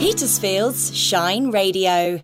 [0.00, 2.22] Petersfield's Shine Radio.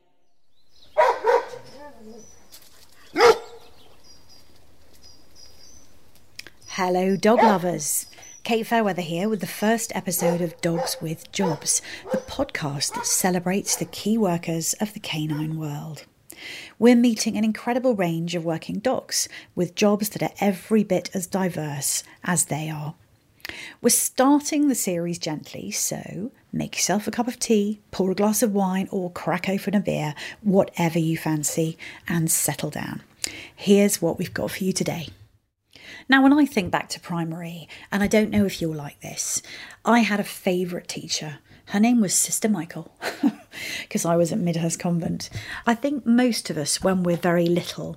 [6.69, 8.07] Hello, dog lovers.
[8.45, 13.77] Kate Fairweather here with the first episode of Dogs with Jobs, the podcast that celebrates
[13.77, 16.07] the key workers of the canine world.
[16.79, 21.27] We're meeting an incredible range of working dogs with jobs that are every bit as
[21.27, 22.95] diverse as they are.
[23.81, 28.43] We're starting the series gently, so make yourself a cup of tea, pour a glass
[28.43, 31.79] of wine, or crack open a beer, whatever you fancy,
[32.09, 33.03] and settle down.
[33.55, 35.09] Here's what we've got for you today.
[36.09, 39.43] Now, when I think back to primary, and I don't know if you're like this,
[39.85, 41.39] I had a favourite teacher.
[41.67, 42.93] Her name was Sister Michael,
[43.83, 45.31] because I was at Midhurst Convent.
[45.67, 47.97] I think most of us, when we're very little,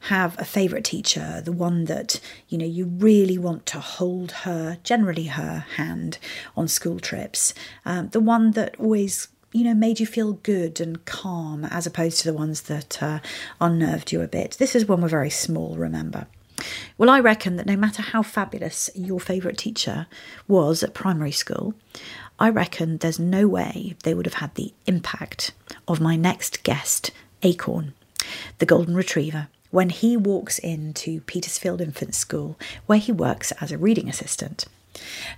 [0.00, 4.78] have a favourite teacher, the one that, you know, you really want to hold her,
[4.84, 6.18] generally her hand
[6.56, 11.04] on school trips, um, the one that always you know, made you feel good and
[11.06, 13.18] calm as opposed to the ones that uh,
[13.60, 14.56] unnerved you a bit.
[14.58, 16.26] This is when we're very small, remember.
[16.96, 20.06] Well, I reckon that no matter how fabulous your favourite teacher
[20.46, 21.74] was at primary school,
[22.38, 25.52] I reckon there's no way they would have had the impact
[25.86, 27.10] of my next guest,
[27.42, 27.94] Acorn,
[28.58, 33.78] the Golden Retriever, when he walks into Petersfield Infant School, where he works as a
[33.78, 34.66] reading assistant.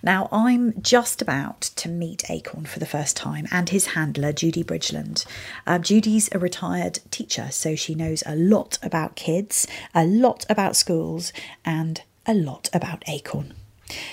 [0.02, 4.64] Now, I'm just about to meet Acorn for the first time and his handler, Judy
[4.64, 5.26] Bridgeland.
[5.66, 10.76] Uh, Judy's a retired teacher, so she knows a lot about kids, a lot about
[10.76, 11.32] schools,
[11.64, 13.54] and a lot about Acorn.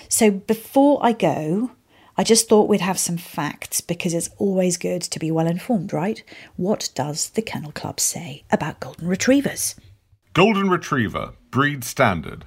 [0.10, 1.72] So, before I go,
[2.18, 5.94] I just thought we'd have some facts because it's always good to be well informed,
[5.94, 6.24] right?
[6.56, 9.76] What does the Kennel Club say about Golden Retrievers?
[10.38, 12.46] Golden Retriever, breed standard.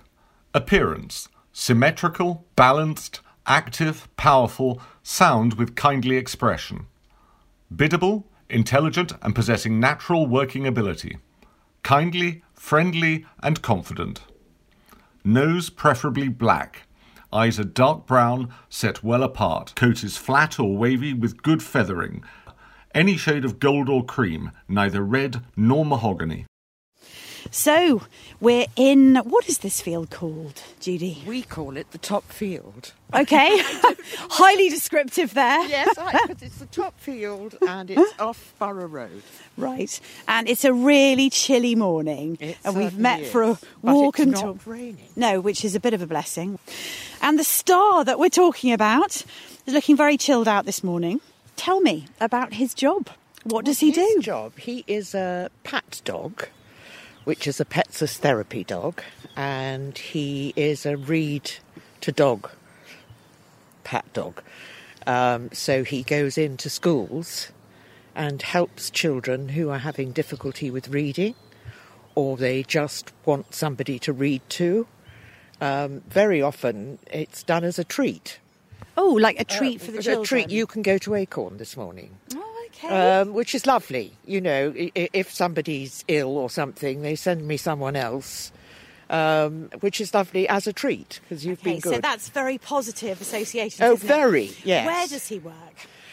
[0.54, 6.86] Appearance symmetrical, balanced, active, powerful, sound with kindly expression.
[7.74, 11.18] Biddable, intelligent, and possessing natural working ability.
[11.82, 14.20] Kindly, friendly, and confident.
[15.24, 16.82] Nose preferably black.
[17.32, 19.72] Eyes are dark brown, set well apart.
[19.74, 22.22] Coat is flat or wavy with good feathering.
[22.94, 26.46] Any shade of gold or cream, neither red nor mahogany.
[27.52, 28.02] So,
[28.40, 31.24] we're in what is this field called, Judy?
[31.26, 32.92] We call it the top field.
[33.12, 33.50] Okay,
[34.30, 35.66] highly descriptive there.
[35.66, 39.22] Yes, because it's the top field and it's off Borough Road.
[39.56, 43.94] Right, and it's a really chilly morning, It and we've met for a is, but
[43.96, 44.66] walk it's and not talk.
[44.66, 45.08] raining.
[45.16, 46.60] No, which is a bit of a blessing.
[47.20, 49.24] And the star that we're talking about
[49.66, 51.20] is looking very chilled out this morning.
[51.56, 53.08] Tell me about his job.
[53.42, 54.20] What does he His do?
[54.22, 56.46] job, he is a pat dog,
[57.30, 59.00] which is a Pets as therapy dog,
[59.36, 61.48] and he is a read
[62.00, 62.50] to dog
[63.84, 64.42] pat dog.
[65.06, 67.52] Um, so he goes into schools
[68.16, 71.36] and helps children who are having difficulty with reading
[72.16, 74.88] or they just want somebody to read to.
[75.60, 78.40] Um, very often it's done as a treat.
[78.96, 80.22] Oh, like a treat for the Uh, children.
[80.24, 80.50] A treat.
[80.50, 82.16] You can go to Acorn this morning.
[82.34, 82.49] Oh,
[82.84, 83.20] okay.
[83.20, 84.12] Um, which is lovely.
[84.26, 88.52] You know, if somebody's ill or something, they send me someone else,
[89.08, 91.94] um, which is lovely as a treat because you've okay, been good.
[91.94, 93.84] so that's very positive association.
[93.84, 94.08] Oh, isn't it?
[94.08, 94.86] very, yes.
[94.86, 95.54] Where does he work?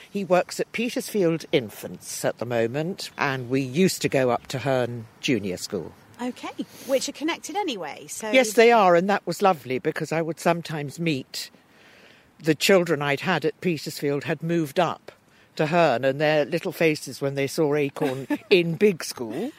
[0.10, 4.60] He works at Petersfield Infants at the moment, and we used to go up to
[4.60, 5.92] Herne Junior School.
[6.22, 6.50] Okay,
[6.88, 8.08] which are connected anyway.
[8.08, 11.52] So Yes, they are, and that was lovely because I would sometimes meet
[12.40, 15.12] the children I'd had at Petersfield had moved up
[15.58, 19.52] to Herne, and their little faces when they saw Acorn in big school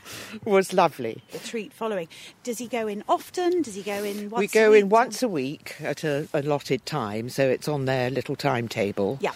[0.45, 1.23] was lovely.
[1.33, 2.09] the treat following.
[2.43, 3.63] Does he go in often?
[3.63, 4.41] Does he go in once?
[4.41, 8.37] we go in once a week at a allotted time, so it's on their little
[8.37, 9.19] timetable.
[9.21, 9.33] Yeah.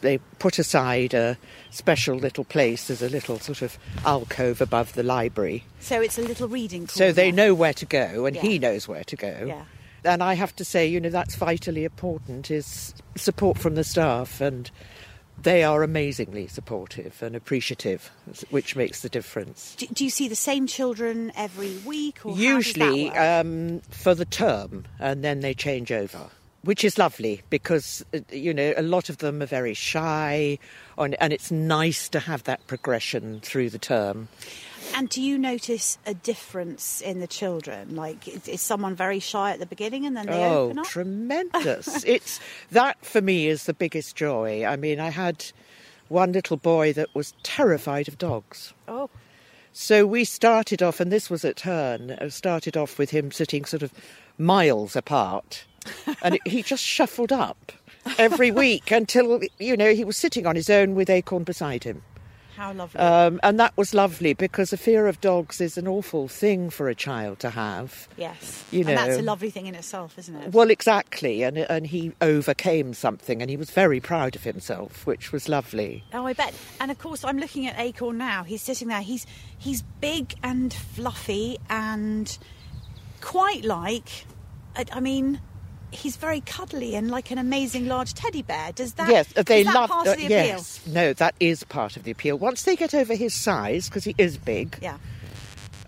[0.00, 1.36] They put aside a
[1.70, 2.86] special little place.
[2.86, 5.64] There's a little sort of alcove above the library.
[5.80, 6.86] So it's a little reading.
[6.86, 8.42] So they know where to go, and Yeah.
[8.42, 9.44] he knows where to go.
[9.48, 9.64] Yeah.
[10.04, 14.40] And I have to say, you know, that's vitally important is support from the staff,
[14.40, 14.70] and
[15.42, 18.10] they are amazingly supportive and appreciative,
[18.50, 19.74] which makes the difference.
[19.76, 22.24] Do, do you see the same children every week?
[22.24, 26.30] Or how does that Usually um, for the term, and then they change over.
[26.62, 30.58] Which is lovely because, uh, you know, a lot of them are very shy,
[30.98, 34.28] and, and it's nice to have that progression through the term.
[34.94, 37.94] And do you notice a difference in the children?
[37.96, 40.86] Like, is, someone very shy at the beginning and then they oh, open up?
[40.86, 42.04] tremendous!
[42.06, 42.40] it's
[42.70, 44.64] that for me is the biggest joy.
[44.64, 45.44] I mean, I had
[46.08, 48.72] one little boy that was terrified of dogs.
[48.86, 49.10] Oh,
[49.72, 53.64] So we started off, and this was at Herne, uh, started off with him sitting
[53.64, 53.92] sort of
[54.38, 55.64] miles apart,
[56.22, 57.72] and it, he just shuffled up
[58.18, 62.02] every week until, you know, he was sitting on his own with Acorn beside him.
[62.58, 62.98] How lovely.
[62.98, 66.88] Um, and that was lovely because a fear of dogs is an awful thing for
[66.88, 68.08] a child to have.
[68.16, 68.64] yes.
[68.72, 70.52] you and that's a lovely thing in itself, isn't it?
[70.52, 71.44] Well, exactly.
[71.44, 76.02] And, and he overcame something and he was very proud of himself, which was lovely.
[76.12, 76.52] Oh, I bet.
[76.80, 78.42] And of course, I'm looking at Acorn now.
[78.42, 79.02] He's sitting there.
[79.02, 79.24] He's
[79.56, 82.36] he's big and fluffy and
[83.20, 84.26] quite like.
[84.74, 85.40] I, I mean,
[85.90, 88.72] he's very cuddly and like an amazing large teddy bear.
[88.72, 89.08] Does that?
[89.08, 90.38] yes, they that love part uh, of the appeal?
[90.38, 92.38] Yes, no, that is part of the appeal.
[92.38, 94.98] Once they get over his size, because he is big, Yeah.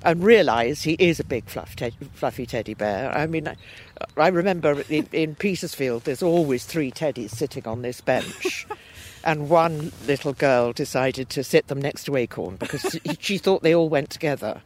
[0.02, 3.12] and realise he is a big fluff te- fluffy teddy bear.
[3.12, 3.56] I mean, I,
[4.16, 8.66] I remember in, in Petersfield, there's always three teddies sitting on this bench.
[9.22, 13.74] And one little girl decided to sit them next to Acorn because she thought they
[13.74, 14.62] all went together.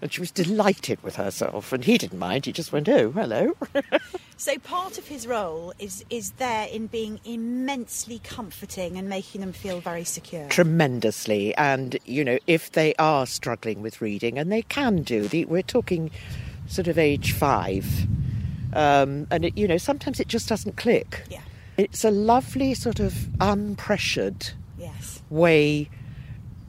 [0.00, 1.72] And she was delighted with herself.
[1.72, 2.46] And he didn't mind.
[2.46, 3.56] He just went, oh, hello.
[4.42, 9.52] So part of his role is is there in being immensely comforting and making them
[9.52, 10.48] feel very secure.
[10.48, 11.54] tremendously.
[11.54, 15.62] And, you know, if they are struggling with reading, and they can do, the, we're
[15.62, 16.10] talking
[16.66, 17.86] sort of age five,
[18.72, 21.22] um, and, it, you know, sometimes it just doesn't click.
[21.30, 21.42] Yeah.
[21.76, 25.22] It's a lovely sort of unpressured Yes.
[25.30, 25.88] way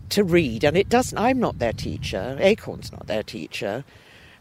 [0.10, 1.18] to read, and it doesn't.
[1.18, 2.38] I'm not their teacher.
[2.40, 3.84] Acorn's not their teacher,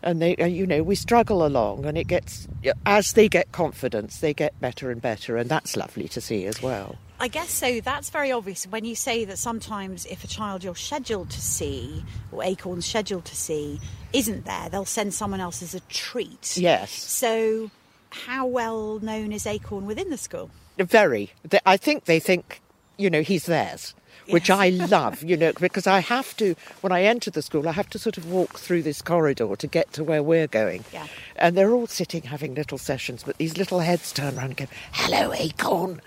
[0.03, 2.47] and they, uh, you know, we struggle along, and it gets
[2.87, 6.63] as they get confidence, they get better and better, and that's lovely to see as
[6.63, 6.97] well.
[7.19, 7.81] I guess so.
[7.81, 12.05] That's very obvious when you say that sometimes if a child you're scheduled to see
[12.33, 13.81] or Acorn's scheduled to see
[14.13, 16.57] isn't there, they'll send someone else as a treat.
[16.57, 16.91] Yes.
[16.91, 17.71] So,
[18.13, 20.51] how well known is Acorn within the school?
[20.79, 21.31] Very.
[21.67, 22.61] I think they think,
[22.97, 23.95] you know, he's theirs,
[24.29, 24.59] which Yes.
[24.59, 27.91] I love, you know, because I have to, when I enter the school, I have
[27.91, 30.85] to sort of walk through this corridor to get to where we're going.
[30.93, 31.07] Yeah.
[31.37, 34.67] And they're all sitting having little sessions, but these little heads turn around and go,
[34.93, 36.01] hello, Acorn.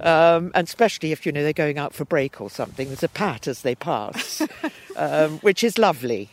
[0.00, 3.08] Um, and especially if, you know, they're going out for break or something, there's a
[3.08, 4.42] pat as they pass,
[4.96, 6.30] um, which is lovely.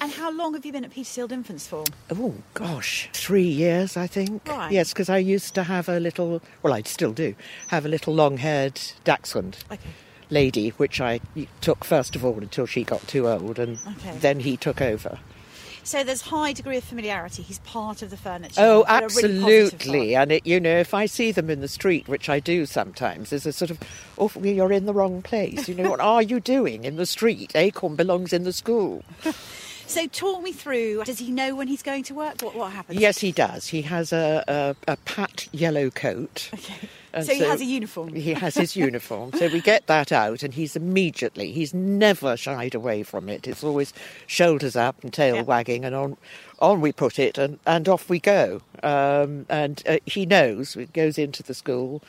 [0.00, 1.84] And how long have you been at Petersfield Infants for?
[2.10, 4.46] Oh gosh, three years I think.
[4.48, 4.70] Right.
[4.70, 6.40] Yes, because I used to have a little.
[6.62, 7.34] Well, I still do
[7.68, 9.90] have a little long-haired dachshund Okay.
[10.30, 11.20] lady, which I
[11.60, 14.16] took first of all until she got too old, and Okay.
[14.18, 15.18] then he took over.
[15.82, 17.42] So there's high degree of familiarity.
[17.42, 18.60] He's part of the furniture.
[18.60, 20.14] Oh, but a really absolutely.
[20.14, 23.30] And it, you know, if I see them in the street, which I do sometimes,
[23.30, 23.78] there's a sort of,
[24.18, 25.66] oh, you're in the wrong place.
[25.66, 27.52] You know, what are you doing in the street?
[27.54, 29.02] Acorn belongs in the school.
[29.88, 31.02] So talk me through.
[31.04, 32.40] Does he know when he's going to work?
[32.42, 33.00] What what happens?
[33.00, 33.66] Yes, he does.
[33.68, 36.50] He has a, a, a pat yellow coat.
[36.58, 36.88] Okay.
[37.14, 38.12] And So he has a uniform.
[38.14, 39.32] He has his uniform.
[39.32, 43.48] So we get that out, and he's immediately, he's never shied away from it.
[43.48, 43.94] It's always
[44.26, 45.42] shoulders up and tail Yeah.
[45.42, 46.18] wagging, and on,
[46.60, 48.60] on we put it, and, and off we go.
[48.82, 52.02] Um, and uh, he knows, he goes into the school,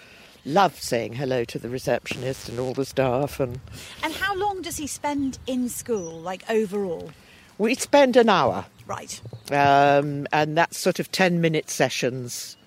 [0.44, 3.62] loves saying hello to the receptionist and all the staff, and
[4.04, 7.12] And how long does he spend in school, like overall?
[7.60, 8.66] We spend an hour.
[8.88, 9.22] Right.
[9.52, 12.58] um, and that's sort of 10 minute sessions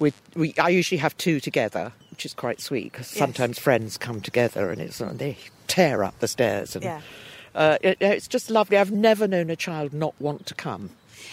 [0.00, 3.18] with we i usually have two together which is quite sweet because Yes.
[3.18, 5.36] sometimes friends come together and it's uh, they
[5.66, 7.00] tear up the stairs and Yeah.
[7.54, 10.88] uh, it, it's just lovely i've never known a child not want to come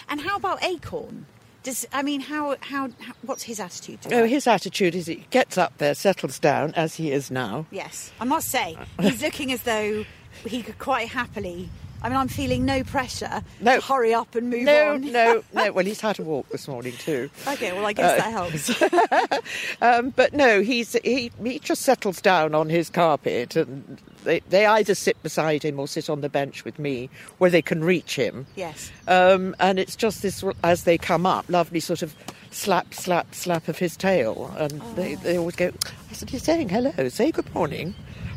[0.08, 1.24] And how about Acorn?
[1.62, 5.24] Does I mean how how, how what's his attitude to oh his attitude is he
[5.30, 9.50] gets up there settles down as he is now Yes, I must say he's looking
[9.50, 10.04] as though
[10.44, 11.70] he could quite happily.
[12.02, 13.80] I mean, I'm feeling no pressure No.
[13.80, 15.00] to hurry up and move no on.
[15.12, 18.30] no no well he's had a walk this morning too Okay, well, I guess that
[18.30, 19.42] helps.
[19.82, 24.64] Um, but no, he's he, he just settles down on his carpet, and they, they
[24.66, 28.16] either sit beside him or sit on the bench with me, where they can reach
[28.16, 28.46] him.
[28.56, 28.90] Yes.
[29.06, 32.14] Um, and it's just this as they come up, lovely sort of
[32.50, 35.70] slap, slap, slap of his tail, and they, they always go.
[36.10, 37.08] I said, "He's saying hello.
[37.08, 37.94] Say good morning,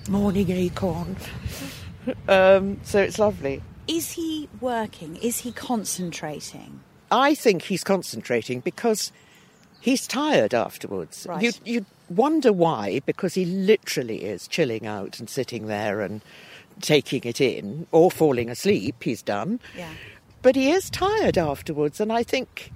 [0.09, 1.15] morning, Acorn."
[2.27, 3.61] um, so it's lovely.
[3.87, 5.15] Is he working?
[5.17, 6.81] Is he concentrating?
[7.11, 9.11] I think he's concentrating because
[9.81, 11.25] he's tired afterwards.
[11.27, 11.41] Right.
[11.41, 16.21] You you wonder why because he literally is chilling out and sitting there and
[16.81, 19.03] taking it in or falling asleep.
[19.03, 19.59] He's done.
[19.75, 19.89] Yeah.
[20.41, 22.71] But he is tired afterwards, and I think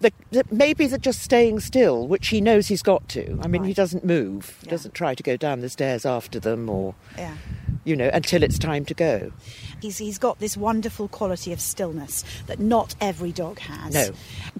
[0.00, 3.38] that, that maybe that just staying still, which he knows he's got to.
[3.42, 4.70] I mean, he doesn't move, Yeah.
[4.70, 7.34] doesn't try to go down the stairs after them, or Yeah.
[7.84, 9.32] You know, until it's time to go.
[9.80, 13.94] He's, he's got this wonderful quality of stillness that not every dog has.
[13.94, 14.10] No.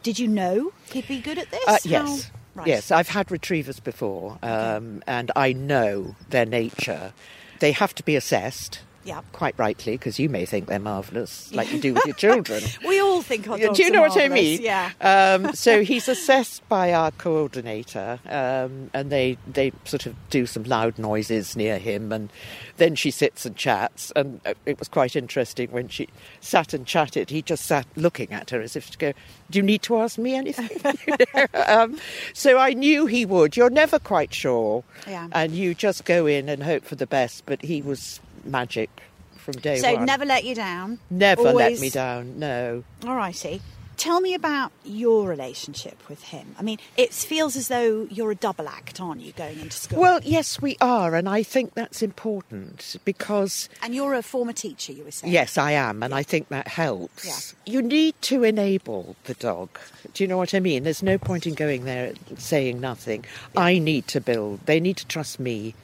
[0.02, 1.64] Did you know he'd be good at this?
[1.66, 2.30] Uh, How- yes.
[2.52, 2.66] Right.
[2.66, 7.12] Yes, I've had retrievers before, um, and I know their nature.
[7.60, 9.22] They have to be assessed Yeah.
[9.32, 12.62] Quite rightly, because you may think they're marvellous, like you do with your children.
[12.86, 14.60] We all think our dogs Do you know what I mean?
[14.60, 14.90] Yeah.
[15.00, 20.64] Um, so he's assessed by our coordinator, um, and they they sort of do some
[20.64, 22.30] loud noises near him, and
[22.76, 24.12] then she sits and chats.
[24.14, 26.08] And uh, it was quite interesting when she
[26.40, 27.30] sat and chatted.
[27.30, 29.12] He just sat looking at her as if to go,
[29.50, 30.68] "Do you need to ask me anything?"
[31.06, 31.46] You know?
[31.66, 31.98] um,
[32.34, 33.56] so I knew he would.
[33.56, 35.28] You're never quite sure, Yeah.
[35.32, 37.46] and you just go in and hope for the best.
[37.46, 38.90] But he was magic
[39.36, 40.04] from day So one.
[40.04, 40.98] never let you down.
[41.10, 42.38] Never let me down.
[42.38, 42.84] No.
[43.06, 43.60] All righty.
[43.96, 46.54] Tell me about your relationship with him.
[46.58, 50.00] I mean, it feels as though you're a double act, aren't you, going into school?
[50.00, 54.94] Well, yes, we are, and I think that's important because, and you're a former teacher,
[54.94, 55.30] you were saying.
[55.34, 57.54] yes, I am, and I think that helps.
[57.66, 59.68] You need to enable the dog.
[60.14, 60.84] Do you know what I mean?
[60.84, 63.26] There's no point in going there and saying nothing.
[63.54, 65.74] I need to build, they need to trust me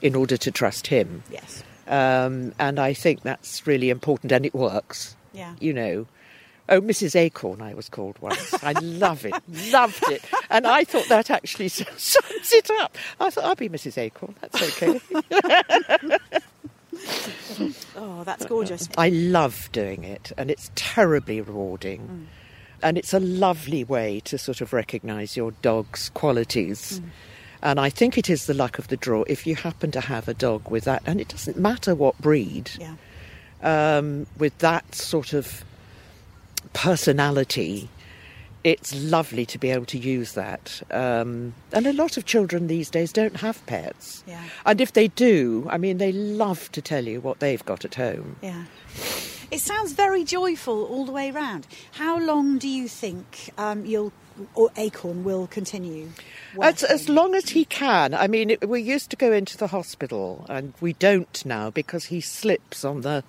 [0.00, 1.24] in order to trust him.
[1.30, 1.62] Yes.
[1.88, 5.16] Um, and I think that's really important, and it works.
[5.32, 5.54] Yeah.
[5.60, 6.06] You know.
[6.68, 7.14] Oh, Mrs.
[7.14, 8.52] Acorn, I was called once.
[8.64, 9.34] I love it,
[9.70, 12.98] loved it, and I thought that actually sums it up.
[13.20, 13.98] I thought I'll be Mrs.
[13.98, 14.34] Acorn.
[14.40, 15.00] That's okay.
[17.94, 18.88] Oh, that's gorgeous.
[18.96, 22.26] I love doing it, and it's terribly rewarding.
[22.82, 27.00] And it's a lovely way to sort of recognise your dog's qualities.
[27.62, 30.28] And I think it is the luck of the draw if you happen to have
[30.28, 32.94] a dog with that, and it doesn't matter what breed, Yeah.
[33.62, 35.64] um, with that sort of
[36.72, 37.88] personality.
[38.64, 40.82] It's lovely to be able to use that.
[40.90, 44.24] Um, and a lot of children these days don't have pets.
[44.26, 44.42] Yeah.
[44.64, 47.94] And if they do, I mean, they love to tell you what they've got at
[47.94, 48.36] home.
[48.42, 48.64] Yeah.
[49.52, 51.68] It sounds very joyful all the way round.
[51.92, 54.12] How long do you think um, you'll
[54.54, 56.10] or Acorn will continue?
[56.60, 58.14] As, as long as he can.
[58.14, 62.06] I mean, it, we used to go into the hospital, and we don't now because
[62.06, 63.24] he slips on the.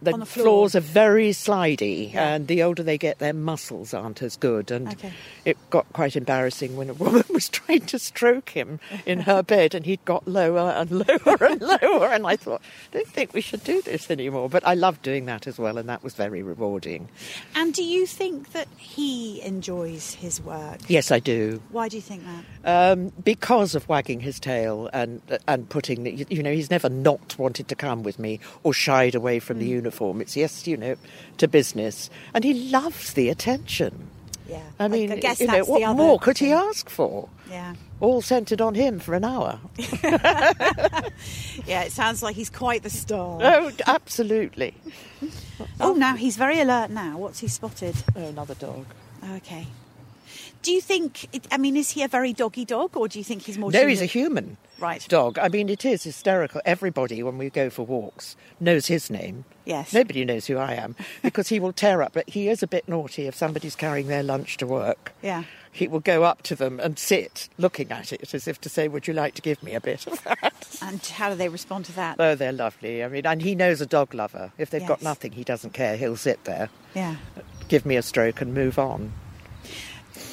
[0.00, 0.44] The, the floor.
[0.44, 2.34] floors are very slidey, Yeah.
[2.34, 4.70] and the older they get, their muscles aren't as good.
[4.70, 5.12] And Okay.
[5.44, 9.74] it got quite embarrassing when a woman was trying to stroke him in her bed,
[9.74, 12.06] and he'd got lower and lower and lower.
[12.08, 12.60] And I thought,
[12.92, 14.48] I don't think we should do this anymore.
[14.48, 17.08] But I loved doing that as well, and that was very rewarding.
[17.56, 20.78] And do you think that he enjoys his work?
[20.88, 21.60] Yes, I do.
[21.70, 22.92] Why do you think that?
[22.92, 27.36] um, because of wagging his tail and and putting the, you know he's never not
[27.38, 30.20] wanted to come with me or shied away from the uniform.
[30.20, 30.96] It's yes, you know,
[31.38, 34.08] to business, and he loves the attention.
[34.48, 34.62] Yeah.
[34.78, 37.28] I mean, I guess you know, what more could he ask for?
[37.50, 37.74] Yeah.
[38.00, 39.58] All centred on him for an hour.
[41.66, 43.40] Yeah, it sounds like he's quite the star.
[43.42, 44.74] oh, absolutely.
[45.80, 47.18] Oh, now he's very alert now.
[47.18, 47.96] What's he spotted?
[48.14, 48.86] Oh, another dog.
[49.38, 49.66] Okay.
[50.62, 51.28] Do you think?
[51.34, 53.70] It, I mean, is he a very doggy dog, or do you think he's more?
[53.70, 54.28] No, he's a human?
[54.28, 55.04] human Right.
[55.08, 55.38] dog.
[55.38, 56.60] I mean, it is hysterical.
[56.64, 59.44] Everybody, when we go for walks, knows his name.
[59.64, 59.92] Yes.
[59.92, 62.12] Nobody knows who I am because he will tear up.
[62.12, 65.12] But he is a bit naughty if somebody's carrying their lunch to work.
[65.22, 65.44] Yeah.
[65.70, 68.88] He will go up to them and sit looking at it as if to say,
[68.88, 70.78] Would you like to give me a bit of that?
[70.82, 72.16] And how do they respond to that?
[72.18, 73.04] Oh, they're lovely.
[73.04, 74.52] I mean, and he knows a dog lover.
[74.58, 75.96] If they've got nothing, he doesn't care.
[75.96, 77.16] He'll sit there, yeah.
[77.68, 79.12] give me a stroke, and move on.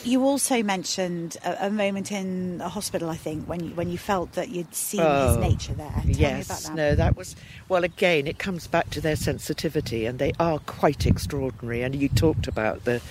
[0.04, 3.98] You also mentioned a, a moment in a hospital, I think, when you, when you
[3.98, 5.90] felt that you'd seen his Oh, nature there.
[5.90, 6.76] Tell yes, me about that.
[6.76, 7.36] no, that was
[7.70, 7.84] well.
[7.84, 11.82] Again, it comes back to their sensitivity, and they are quite extraordinary.
[11.82, 13.02] And you talked about the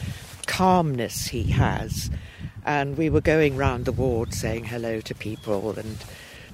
[0.47, 2.11] calmness he has,
[2.65, 5.99] and we were going round the ward saying hello to people, and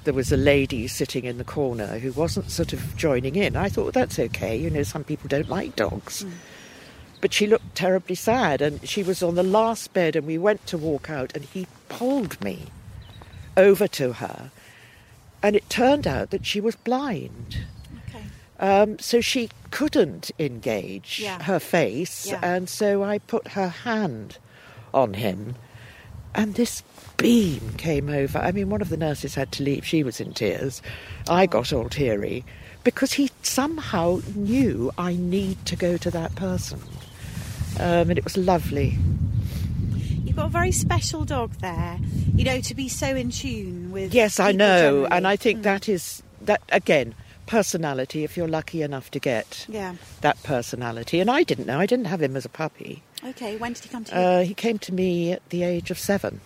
[0.03, 3.55] there was a lady sitting in the corner who wasn't sort of joining in.
[3.55, 4.55] I thought well, that's okay.
[4.57, 6.21] You know, some people don't like dogs.
[6.23, 6.29] Hmm.
[7.21, 10.65] But she looked terribly sad, and she was on the last bed, and we went
[10.67, 12.65] to walk out, and he pulled me
[13.55, 14.49] over to her,
[15.43, 17.59] and it turned out that she was blind.
[18.09, 18.23] Okay.
[18.59, 21.43] Um, so she couldn't engage Yeah.
[21.43, 22.39] her face, Yeah.
[22.41, 24.37] and so I put her hand
[24.93, 25.55] on him,
[26.33, 26.81] and this
[27.17, 28.39] beam came over.
[28.39, 30.81] I mean, one of the nurses had to leave, she was in tears.
[31.29, 32.43] I got all teary
[32.83, 36.81] because he somehow knew I need to go to that person.
[37.81, 38.97] Um, and it was lovely.
[40.23, 41.97] You've got a very special dog there.
[42.35, 44.13] You know, to be so in tune with.
[44.13, 45.07] Yes, I know, generally.
[45.11, 45.63] and I think Mm.
[45.63, 47.13] that is that again
[47.47, 48.23] personality.
[48.23, 49.95] If you're lucky enough to get Yeah.
[50.21, 51.79] that personality, and I didn't know.
[51.79, 53.03] I didn't have him as a puppy.
[53.25, 53.57] Okay.
[53.57, 54.21] When did he come to you?
[54.21, 56.39] Uh, he came to me at the age of seven.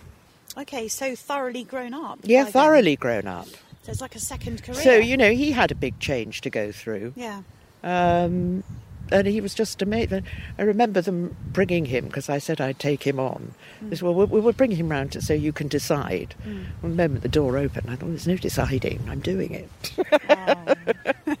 [0.58, 2.18] okay, so thoroughly grown up.
[2.24, 2.52] Yeah, then.
[2.52, 3.46] thoroughly grown up.
[3.82, 4.80] So it's like a second career.
[4.82, 7.12] So you know, he had a big change to go through.
[7.14, 7.42] Yeah.
[7.84, 8.64] Um,
[9.12, 10.24] and he was just amazing.
[10.58, 13.54] I remember them bringing him because I said I'd take him on.
[13.82, 13.90] Mm.
[13.90, 16.34] They said, well, we we will bring him round to, so you can decide.
[16.44, 19.00] Well, the moment the door opened, I thought, there's no deciding.
[19.08, 19.92] I'm doing it.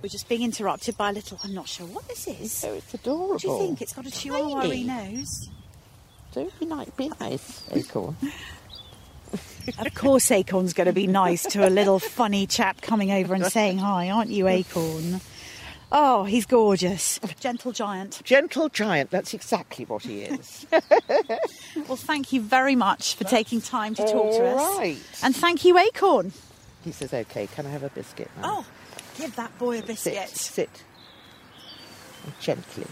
[0.00, 1.40] We're just being interrupted by a little.
[1.42, 2.64] I'm not sure what this is.
[2.64, 3.28] Oh, it's adorable.
[3.30, 3.82] What do you think?
[3.82, 5.48] It's got a chihuahua nose.
[6.32, 6.90] Don't be nice.
[6.90, 8.16] Be nice, Acorn.
[9.78, 13.44] Of course, Acorn's going to be nice to a little funny chap coming over and
[13.44, 15.20] saying hi, aren't you, Acorn?
[15.90, 17.18] Oh, he's gorgeous.
[17.40, 18.20] Gentle giant.
[18.22, 19.10] Gentle giant.
[19.10, 20.66] That's exactly what he is.
[21.86, 24.60] Well, thank you very much for taking time to talk to us.
[24.60, 24.98] All right.
[25.22, 26.32] And thank you, Acorn.
[26.84, 28.66] he says, "Okay, can I have a biscuit?" now?" Oh,
[29.16, 30.14] give that boy a biscuit.
[30.28, 30.70] sit, biscuit.
[30.76, 32.34] sit.
[32.40, 32.84] Gently.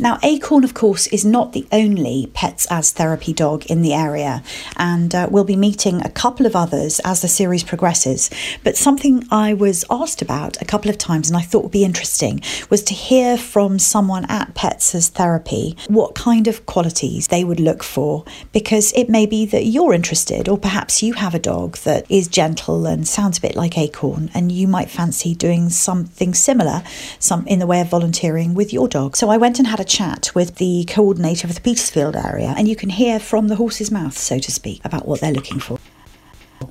[0.00, 4.42] Now, Acorn, of course, is not the only Pets as Therapy dog in the area,
[4.78, 8.30] and uh, we'll be meeting a couple of others as the series progresses.
[8.64, 11.84] But something I was asked about a couple of times and I thought would be
[11.84, 12.40] interesting
[12.70, 17.60] was to hear from someone at Pets as Therapy what kind of qualities they would
[17.60, 21.76] look for, because it may be that you're interested, or perhaps you have a dog
[21.78, 26.32] that is gentle and sounds a bit like Acorn, and you might fancy doing something
[26.32, 26.82] similar,
[27.18, 29.14] some in the way of volunteering with your dog.
[29.14, 32.68] So I went and had a chat with the coordinator of the Petersfield area, and
[32.68, 35.78] you can hear from the horse's mouth, so to speak, about what they're looking for.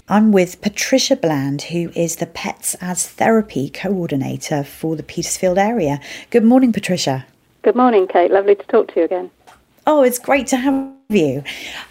[0.07, 5.99] I'm with Patricia Bland, who is the Pets as Therapy coordinator for the Petersfield area.
[6.29, 7.25] Good morning, Patricia.
[7.61, 8.31] Good morning, Kate.
[8.31, 9.29] Lovely to talk to you again.
[9.85, 11.43] Oh, it's great to have you.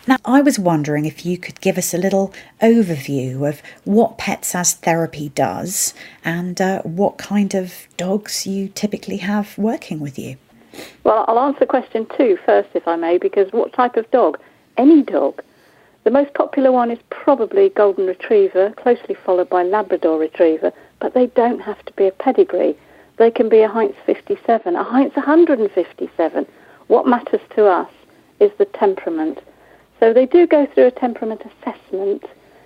[0.07, 2.33] Now, I was wondering if you could give us a little
[2.63, 5.93] overview of what Pets as Therapy does
[6.25, 10.37] and uh, what kind of dogs you typically have working with you.
[11.05, 14.39] Well, I'll answer question two first, if I may, because what type of dog?
[14.77, 15.43] Any dog.
[16.05, 21.27] The most popular one is probably Golden Retriever, closely followed by Labrador Retriever, but they
[21.27, 22.77] don't have to be a pedigree.
[23.19, 26.47] They can be a Heinz 57, a Heinz 157.
[26.87, 27.91] What matters to us
[28.41, 29.41] is the temperament.
[30.01, 32.25] So they do go through a temperament assessment,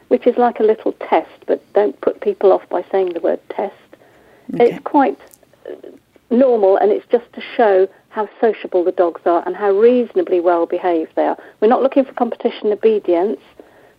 [0.09, 3.41] which is like a little test, but don't put people off by saying the word
[3.49, 3.75] test.
[4.55, 4.67] Okay.
[4.67, 5.19] It's quite
[6.31, 10.67] normal, and it's just to show how sociable the dogs are and how reasonably well
[10.67, 11.39] behaved they are.
[11.61, 13.41] We're not looking for competition obedience.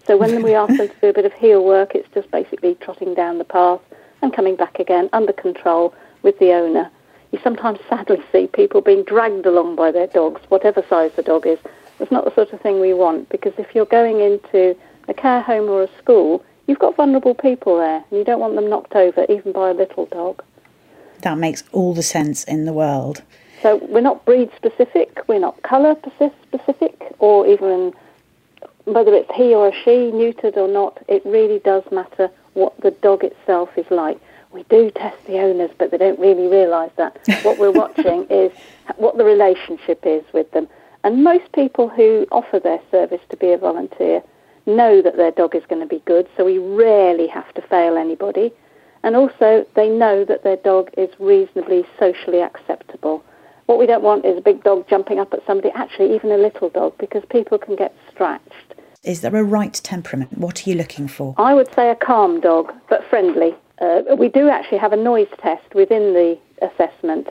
[0.06, 2.76] So when we ask them to do a bit of heel work, it's just basically
[2.76, 3.82] trotting down the path
[4.22, 6.92] and coming back again under control with the owner.
[7.32, 11.48] You sometimes sadly see people being dragged along by their dogs, whatever size the dog
[11.48, 11.58] is.
[11.98, 15.42] That's not the sort of thing we want because if you're going into a care
[15.42, 18.96] home or a school, you've got vulnerable people there and you don't want them knocked
[18.96, 20.44] over even by a little dog.
[21.22, 23.24] That makes all the sense in the world.
[23.64, 25.96] So we're not breed specific, we're not colour
[26.50, 27.94] specific, or even
[28.84, 33.24] whether it's he or she, neutered or not, it really does matter what the dog
[33.24, 34.20] itself is like.
[34.52, 37.18] We do test the owners, but they don't really realise that.
[37.44, 38.52] What we're watching is
[38.98, 40.68] what the relationship is with them.
[41.06, 44.22] And most people who offer their service to be a volunteer
[44.66, 47.96] know that their dog is going to be good, so we rarely have to fail
[47.96, 48.52] anybody.
[49.04, 53.24] And also, they know that their dog is reasonably socially acceptable.
[53.66, 56.38] What we don't want is a big dog jumping up at somebody, actually, even a
[56.38, 58.76] little dog, because people can get scratched.
[59.04, 60.38] Is there a right temperament?
[60.38, 61.36] What are you looking for?
[61.38, 63.56] I would say a calm dog, but friendly.
[63.82, 67.28] Uh, we do actually have a noise test within the assessment.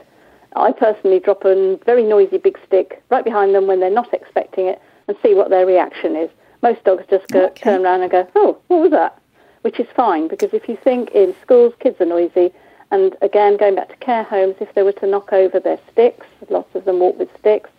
[0.55, 4.67] I personally drop a very noisy big stick right behind them when they're not expecting
[4.67, 6.29] it and see what their reaction is.
[6.61, 7.63] Most dogs just go, Okay.
[7.63, 9.19] turn around and go, oh, what was that?
[9.61, 12.53] Which is fine because if you think in schools, kids are noisy.
[12.91, 16.27] And again, going back to care homes, if they were to knock over their sticks,
[16.49, 17.69] lots of them walk with sticks,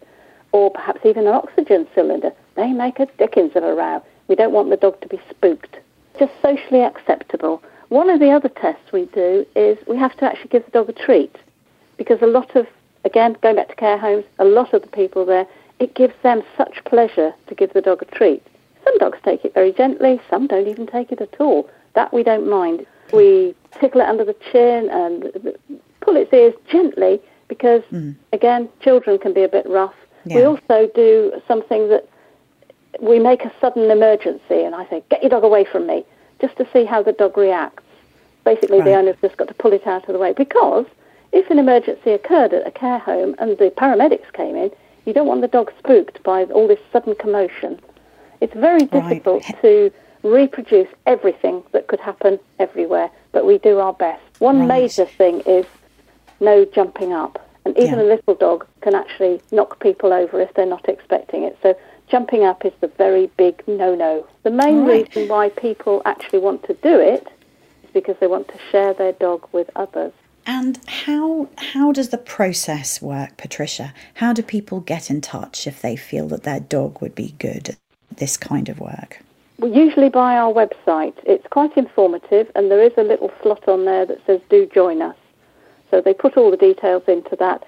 [0.52, 4.02] or perhaps even an oxygen cylinder, they make a dickens of a row.
[4.28, 5.78] We don't want the dog to be spooked.
[6.18, 7.62] Just socially acceptable.
[7.88, 10.88] One of the other tests we do is we have to actually give the dog
[10.88, 11.36] a treat
[11.96, 12.66] because a lot of,
[13.04, 15.46] again, going back to care homes, a lot of the people there,
[15.78, 18.42] it gives them such pleasure to give the dog a treat.
[18.84, 21.68] Some dogs take it very gently, some don't even take it at all.
[21.94, 22.86] That we don't mind.
[23.12, 25.56] We tickle it under the chin and
[26.00, 28.14] pull its ears gently because, mm.
[28.32, 29.94] again, children can be a bit rough.
[30.26, 32.08] We also do something that
[33.00, 36.04] we make a sudden emergency, and I say, get your dog away from me,
[36.40, 37.82] just to see how the dog reacts.
[38.44, 38.98] Basically, the Right.
[38.98, 40.86] owner's just got to pull it out of the way because
[41.32, 44.70] if an emergency occurred at a care home and the paramedics came in,
[45.04, 47.78] you don't want the dog spooked by all this sudden commotion.
[48.40, 48.90] It's very Right.
[48.90, 49.90] difficult to
[50.24, 54.22] reproduce everything that could happen everywhere, but we do our best.
[54.40, 54.80] One Right.
[54.80, 55.66] major thing is
[56.40, 57.38] no jumping up.
[57.64, 58.04] And even Yeah.
[58.04, 61.56] a little dog can actually knock people over if they're not expecting it.
[61.62, 61.74] So
[62.08, 64.26] jumping up is the very big no-no.
[64.42, 65.06] The main right.
[65.08, 67.26] reason why people actually want to do it
[67.84, 70.12] is because they want to share their dog with others.
[70.46, 73.94] And how how does the process work, Patricia?
[74.14, 77.70] How do people get in touch if they feel that their dog would be good
[77.70, 77.78] at
[78.18, 79.23] this kind of work?
[79.62, 81.14] Usually by our website.
[81.24, 85.00] It's quite informative, and there is a little slot on there that says "Do join
[85.00, 85.16] us."
[85.90, 87.64] So they put all the details into that,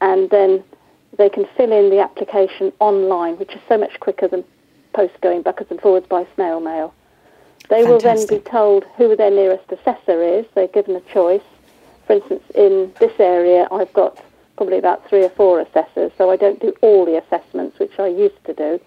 [0.00, 0.62] and then
[1.16, 4.44] they can fill in the application online, which is so much quicker than
[4.92, 6.92] post going backwards and forwards by snail mail.
[7.68, 10.44] They will then be told who their nearest assessor is.
[10.54, 11.42] They're given a choice.
[12.06, 14.22] For instance, in this area, I've got
[14.56, 18.08] probably about three or four assessors, so I don't do all the assessments, which I
[18.08, 18.80] used to do,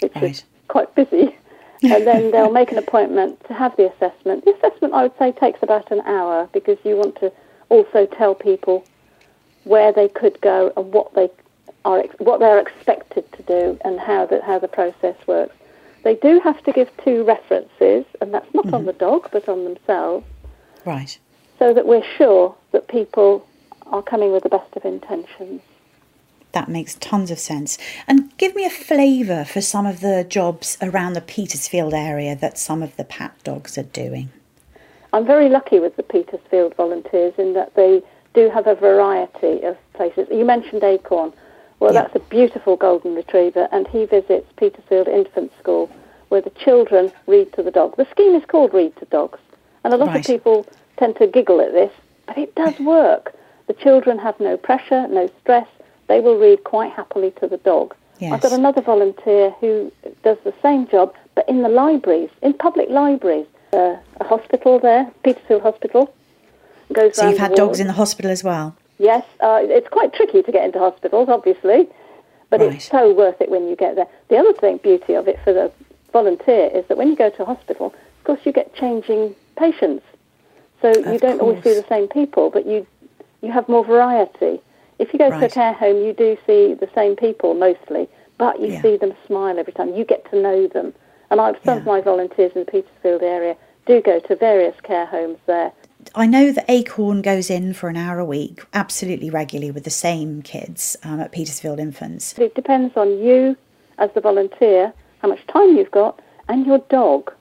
[0.00, 0.30] which Right.
[0.30, 1.36] is quite busy.
[1.82, 4.44] And then they'll make an appointment to have the assessment.
[4.44, 7.32] The assessment, I would say, takes about an hour because you want to
[7.68, 8.84] also tell people
[9.64, 11.30] where they could go and what they
[11.84, 15.54] are what they're expected to do and how the how the process works.
[16.04, 18.86] They do have to give two references, and that's not on mm-hmm.
[18.86, 20.24] the dog but on themselves,
[20.84, 21.18] Right.
[21.58, 23.46] so that we're sure that people
[23.86, 25.60] are coming with the best of intentions.
[26.52, 27.78] That makes tons of sense.
[28.06, 32.58] And give me a flavour for some of the jobs around the Petersfield area that
[32.58, 34.30] some of the pat dogs are doing.
[35.12, 38.02] I'm very lucky with the Petersfield volunteers in that they
[38.34, 40.28] do have a variety of places.
[40.30, 41.32] You mentioned Acorn.
[41.80, 42.02] Well, Yeah.
[42.02, 45.88] that's a beautiful golden retriever, and he visits Petersfield Infant School
[46.28, 47.96] where the children read to the dog.
[47.96, 49.38] The scheme is called Read to Dogs,
[49.84, 50.20] and a lot Right.
[50.20, 51.92] of people tend to giggle at this,
[52.26, 53.34] but it does work.
[53.66, 55.66] The children have no pressure, no stress.
[56.08, 57.94] They will read quite happily to the dog.
[58.18, 58.32] Yes.
[58.32, 59.92] I've got another volunteer who
[60.24, 63.46] does the same job, but in the libraries, in public libraries.
[63.72, 66.12] Uh, a hospital there, Petersfield Hospital.
[66.92, 68.74] Goes So you've had dogs in the hospital as well.
[68.98, 71.86] Yes, uh, it's quite tricky to get into hospitals, obviously,
[72.48, 72.72] but Right.
[72.74, 74.06] it's so worth it when you get there.
[74.28, 75.70] The other thing, beauty of it for the
[76.14, 80.04] volunteer is that when you go to a hospital, of course, you get changing patients,
[80.80, 82.86] so you don't always see the same people, but you
[83.42, 84.60] you have more variety.
[84.98, 88.60] If you go to a care home, you do see the same people mostly, but
[88.60, 88.82] you Yeah.
[88.82, 89.94] see them smile every time.
[89.94, 90.94] You get to know them,
[91.30, 93.56] and I've some of my volunteers in the Petersfield area
[93.86, 95.72] do go to various care homes there.
[96.14, 99.90] I know that Acorn goes in for an hour a week, absolutely regularly with the
[99.90, 102.38] same kids um, at Petersfield Infants.
[102.38, 103.56] It depends on you
[103.98, 107.32] as the volunteer, how much time you've got, and your dog.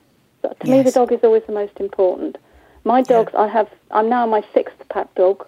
[0.41, 2.38] So to me, the dog is always the most important.
[2.84, 5.46] My dogs, I have, I'm now my sixth pet dog,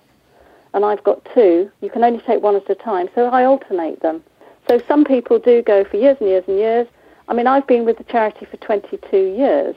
[0.73, 1.71] and I've got two.
[1.81, 4.23] You can only take one at a time, so I alternate them.
[4.67, 6.87] So some people do go for years and years and years.
[7.27, 9.75] I mean, I've been with the charity for 22 years.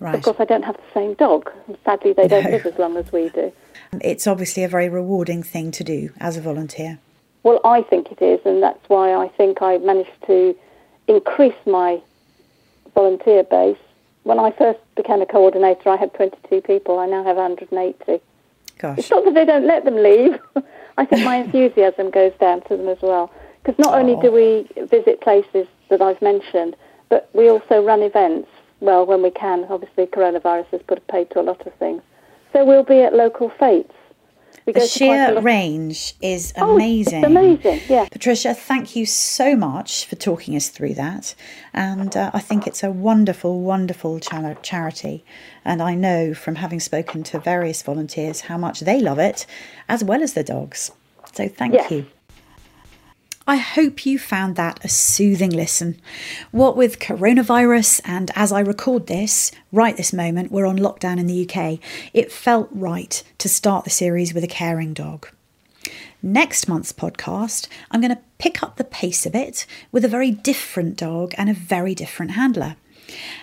[0.00, 0.14] Right.
[0.14, 1.50] Of course, I don't have the same dog.
[1.84, 3.52] Sadly, they don't live as long as we do.
[4.02, 6.98] It's obviously a very rewarding thing to do as a volunteer.
[7.42, 10.54] Well, I think it is, and that's why I think I managed to
[11.06, 11.98] increase my
[12.94, 13.78] volunteer base.
[14.24, 16.98] When I first became a coordinator, I had 22 people.
[16.98, 18.20] I now have 180.
[18.98, 20.38] It's not that they don't let them leave.
[20.98, 23.32] I think my enthusiasm goes down to them as well.
[23.62, 24.32] Because not only do oh.
[24.32, 26.76] we visit places that I've mentioned,
[27.08, 28.48] but we also run events.
[28.80, 29.64] Well, when we can.
[29.68, 32.02] Obviously, coronavirus has put a pay to a lot of things.
[32.52, 33.92] So we'll be at local fetes.
[34.72, 37.18] The go to quite a sheer range is Oh, amazing.
[37.24, 38.08] It's amazing, yeah.
[38.10, 41.34] Patricia, thank you so much for talking us through that.
[41.72, 45.24] And uh, I think it's a wonderful, wonderful char- charity.
[45.64, 49.46] And I know from having spoken to various volunteers how much they love it,
[49.88, 50.90] as well as the dogs.
[51.32, 51.90] So thank Yes.
[51.90, 52.06] you.
[53.48, 55.98] I hope you found that a soothing listen.
[56.50, 61.26] What with coronavirus, and as I record this, right this moment, we're on lockdown in
[61.26, 61.78] the UK,
[62.12, 65.30] it felt right to start the series with a caring dog.
[66.22, 70.30] Next month's podcast, I'm going to pick up the pace a bit with a very
[70.30, 72.76] different dog and a very different handler.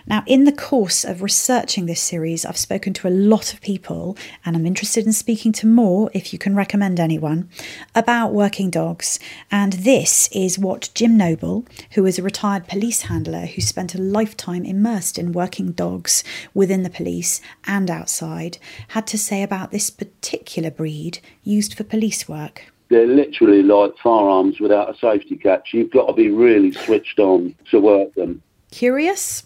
[0.05, 4.17] Now, in the course of researching this series, I've spoken to a lot of people,
[4.45, 7.49] and I'm interested in speaking to more, if you can recommend anyone,
[7.93, 9.19] about working dogs.
[9.51, 14.01] And this is what Jim Noble, who is a retired police handler who spent a
[14.01, 16.23] lifetime immersed in working dogs
[16.53, 18.57] within the police and outside,
[18.89, 22.71] had to say about this particular breed used for police work.
[22.89, 25.73] They're literally like firearms without a safety catch.
[25.73, 28.43] You've got to be really switched on to work them.
[28.71, 29.43] Curious?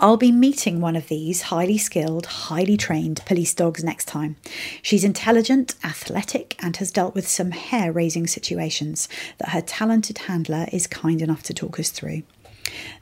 [0.00, 4.36] I'll be meeting one of these highly skilled, highly trained police dogs next time.
[4.82, 10.66] She's intelligent, athletic, and has dealt with some hair raising situations that her talented handler
[10.72, 12.22] is kind enough to talk us through.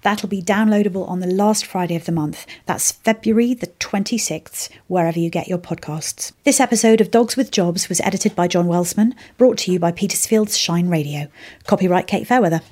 [0.03, 2.46] That'll be downloadable on the last Friday of the month.
[2.66, 6.33] That's February the 26th, wherever you get your podcasts.
[6.44, 9.92] This episode of Dogs with Jobs was edited by John Welsman, brought to you by
[9.92, 11.29] Petersfield's Shine Radio.
[11.66, 12.62] Copyright Kate Fairweather.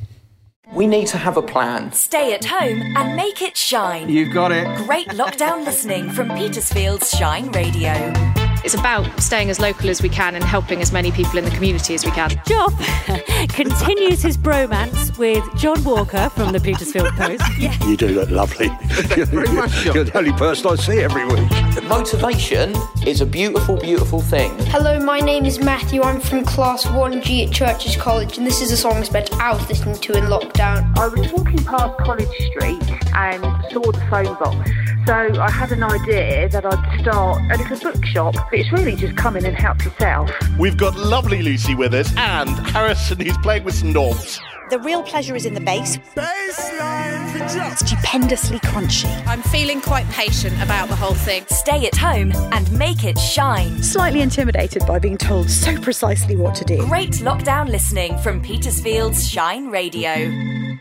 [0.72, 1.92] We need to have a plan.
[1.92, 4.08] Stay at home and make it shine.
[4.08, 4.66] You've got it.
[4.86, 8.12] Great lockdown listening from Petersfield's Shine Radio.
[8.68, 11.50] It's about staying as local as we can and helping as many people in the
[11.50, 12.28] community as we can.
[12.44, 12.70] Job
[13.48, 17.42] continues his bromance with John Walker from the Petersfield Post.
[17.58, 17.74] yeah.
[17.86, 18.68] You do look lovely.
[18.90, 21.50] Very much, You're the only person I see every week.
[21.84, 22.74] Motivation
[23.06, 24.54] is a beautiful, beautiful thing.
[24.66, 26.02] Hello, my name is Matthew.
[26.02, 29.66] I'm from Class 1G at Churcher's College, and this is a song I spent hours
[29.70, 30.94] listening to in lockdown.
[30.98, 32.82] I was walking past College Street
[33.14, 34.87] and saw the phone box.
[35.08, 38.34] So I had an idea that I'd start a little bookshop.
[38.34, 40.30] But it's really just come in and help yourself.
[40.58, 44.38] We've got lovely Lucy with us and Harrison who's playing with some knobs.
[44.68, 45.96] The real pleasure is in the base.
[46.14, 46.58] bass.
[47.88, 49.26] Stupendously crunchy.
[49.26, 51.46] I'm feeling quite patient about the whole thing.
[51.48, 53.82] Stay at home and make it shine.
[53.82, 56.86] Slightly intimidated by being told so precisely what to do.
[56.86, 60.78] Great lockdown listening from Petersfield's Shine Radio.